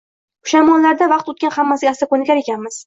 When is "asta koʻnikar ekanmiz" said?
1.97-2.79